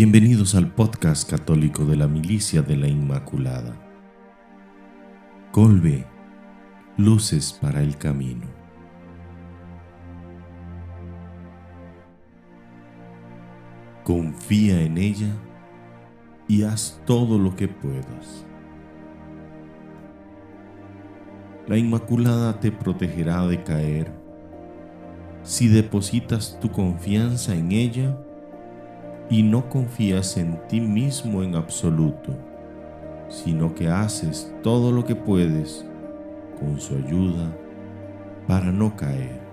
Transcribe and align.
Bienvenidos 0.00 0.54
al 0.54 0.72
podcast 0.72 1.28
católico 1.28 1.84
de 1.84 1.96
la 1.96 2.06
Milicia 2.06 2.62
de 2.62 2.76
la 2.76 2.86
Inmaculada. 2.86 3.74
Colbe, 5.50 6.06
luces 6.96 7.58
para 7.60 7.82
el 7.82 7.98
camino. 7.98 8.46
Confía 14.04 14.82
en 14.82 14.98
ella 14.98 15.34
y 16.46 16.62
haz 16.62 17.02
todo 17.04 17.36
lo 17.36 17.56
que 17.56 17.66
puedas. 17.66 18.46
La 21.66 21.76
Inmaculada 21.76 22.60
te 22.60 22.70
protegerá 22.70 23.44
de 23.48 23.64
caer 23.64 24.12
si 25.42 25.66
depositas 25.66 26.56
tu 26.60 26.70
confianza 26.70 27.52
en 27.52 27.72
ella 27.72 28.16
y 29.30 29.42
no 29.42 29.68
confías 29.68 30.36
en 30.36 30.60
ti 30.68 30.80
mismo 30.80 31.42
en 31.42 31.54
absoluto, 31.54 32.36
sino 33.28 33.74
que 33.74 33.88
haces 33.88 34.54
todo 34.62 34.92
lo 34.92 35.04
que 35.04 35.14
puedes 35.14 35.84
con 36.58 36.80
su 36.80 36.96
ayuda 36.96 37.54
para 38.46 38.72
no 38.72 38.96
caer. 38.96 39.46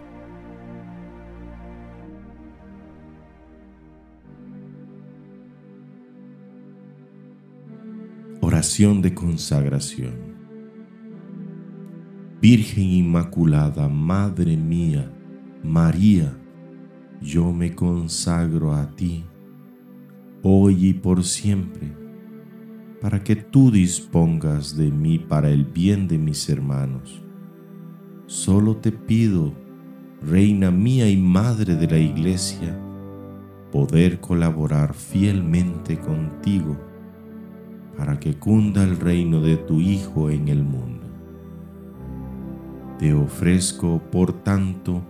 Oración 8.42 9.02
de 9.02 9.16
consagración. 9.16 10.35
Virgen 12.48 12.84
Inmaculada, 12.84 13.90
Madre 13.90 14.56
mía, 14.56 15.12
María, 15.64 16.38
yo 17.20 17.52
me 17.52 17.74
consagro 17.74 18.72
a 18.72 18.88
ti, 18.96 19.26
hoy 20.44 20.90
y 20.90 20.94
por 20.94 21.24
siempre, 21.24 21.92
para 23.02 23.24
que 23.24 23.36
tú 23.36 23.72
dispongas 23.72 24.78
de 24.78 24.92
mí 24.92 25.18
para 25.18 25.50
el 25.50 25.66
bien 25.66 26.08
de 26.08 26.20
mis 26.20 26.48
hermanos. 26.48 27.20
Solo 28.28 28.78
te 28.78 28.92
pido, 28.92 29.52
Reina 30.22 30.70
mía 30.70 31.10
y 31.10 31.18
Madre 31.18 31.76
de 31.76 31.88
la 31.88 31.98
Iglesia, 31.98 32.80
poder 33.72 34.20
colaborar 34.20 34.94
fielmente 34.94 35.98
contigo 36.00 36.78
para 37.98 38.20
que 38.20 38.38
cunda 38.38 38.84
el 38.84 39.00
reino 39.00 39.42
de 39.42 39.58
tu 39.58 39.82
Hijo 39.82 40.30
en 40.30 40.50
el 40.50 40.64
mundo. 40.64 40.95
Te 43.00 43.14
ofrezco, 43.14 44.02
por 44.10 44.32
tanto, 44.32 45.02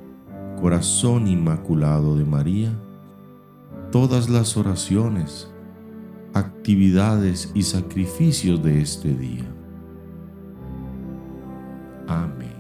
corazón 0.60 1.28
inmaculado 1.28 2.18
de 2.18 2.26
María, 2.26 2.72
todas 3.92 4.28
las 4.28 4.58
oraciones, 4.58 5.52
actividades 6.34 7.52
y 7.54 7.62
sacrificios 7.62 8.64
de 8.64 8.82
este 8.82 9.14
día. 9.14 9.46
Amén. 12.08 12.56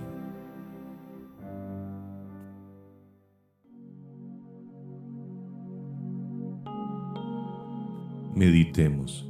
Meditemos. 8.35 9.27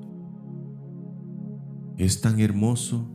Es 1.97 2.19
tan 2.19 2.41
hermoso 2.41 3.14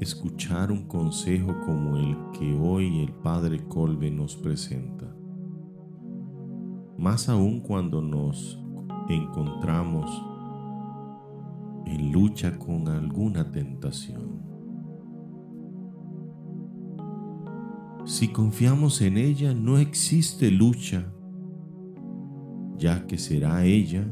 escuchar 0.00 0.70
un 0.70 0.86
consejo 0.86 1.54
como 1.66 1.96
el 1.96 2.16
que 2.38 2.56
hoy 2.58 3.00
el 3.00 3.12
Padre 3.12 3.64
Colbe 3.66 4.10
nos 4.10 4.36
presenta. 4.36 5.12
Más 6.96 7.28
aún 7.28 7.60
cuando 7.60 8.00
nos 8.00 8.62
encontramos 9.08 10.10
en 11.86 12.12
lucha 12.12 12.58
con 12.58 12.88
alguna 12.88 13.50
tentación. 13.50 14.38
Si 18.04 18.28
confiamos 18.28 19.00
en 19.02 19.18
ella, 19.18 19.52
no 19.52 19.78
existe 19.78 20.50
lucha, 20.50 21.12
ya 22.76 23.06
que 23.06 23.18
será 23.18 23.64
ella 23.64 24.06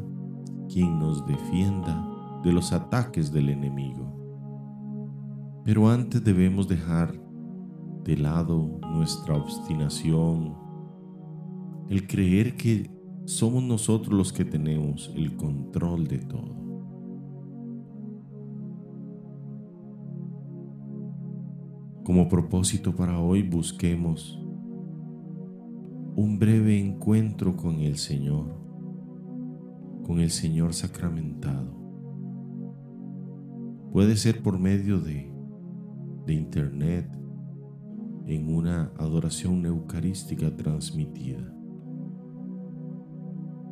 quien 0.69 0.99
nos 0.99 1.27
defienda 1.27 2.07
de 2.43 2.53
los 2.53 2.73
ataques 2.73 3.33
del 3.33 3.49
enemigo. 3.49 4.16
Pero 5.67 5.89
antes 5.89 6.23
debemos 6.23 6.69
dejar 6.69 7.13
de 8.05 8.17
lado 8.17 8.79
nuestra 8.93 9.35
obstinación, 9.35 10.55
el 11.89 12.07
creer 12.07 12.57
que 12.57 12.89
somos 13.25 13.65
nosotros 13.65 14.17
los 14.17 14.33
que 14.33 14.45
tenemos 14.45 15.13
el 15.17 15.37
control 15.37 16.07
de 16.07 16.19
todo. 16.19 16.55
Como 22.05 22.29
propósito 22.29 22.95
para 22.95 23.19
hoy 23.19 23.43
busquemos 23.43 24.41
un 26.15 26.39
breve 26.39 26.79
encuentro 26.79 27.57
con 27.57 27.81
el 27.81 27.97
Señor, 27.97 28.57
con 30.05 30.21
el 30.21 30.31
Señor 30.31 30.75
sacramentado. 30.75 31.75
Puede 33.91 34.15
ser 34.15 34.45
por 34.45 34.61
medio 34.61 35.01
de, 35.01 35.36
de 36.27 36.35
internet, 36.35 37.09
en 38.27 38.53
una 38.53 38.93
adoración 38.99 39.65
eucarística 39.65 40.55
transmitida. 40.57 41.53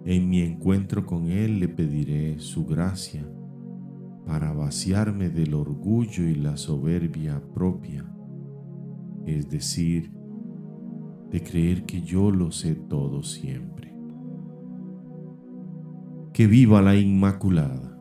En 0.05 0.29
mi 0.29 0.41
encuentro 0.43 1.05
con 1.05 1.27
Él 1.27 1.59
le 1.59 1.69
pediré 1.69 2.39
su 2.39 2.65
gracia 2.65 3.27
para 4.27 4.53
vaciarme 4.53 5.31
del 5.31 5.55
orgullo 5.55 6.25
y 6.25 6.35
la 6.35 6.57
soberbia 6.57 7.43
propia, 7.53 8.07
es 9.27 9.51
decir, 9.51 10.13
de 11.31 11.43
creer 11.43 11.85
que 11.85 12.03
yo 12.03 12.31
lo 12.31 12.53
sé 12.53 12.75
todo 12.75 13.23
siempre. 13.23 13.93
Que 16.33 16.47
viva 16.47 16.81
la 16.83 16.97
Inmaculada. 16.97 17.94